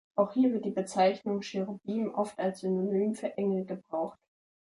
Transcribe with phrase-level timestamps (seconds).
[0.15, 4.17] Auch hier wird die Bezeichnung "Cherubim" oft als Synonym für Engel gebraucht.